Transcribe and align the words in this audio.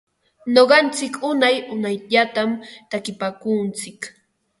Nuqantsik 0.53 1.13
unay 1.29 1.57
unayllatam 1.73 2.51
takinpaakuntsik. 2.89 4.01